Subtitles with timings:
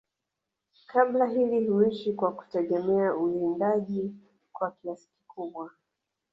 [0.87, 4.11] kabila hili huishi kwa kutegemea uwindaji
[4.53, 5.71] kwa kiasi kikubwa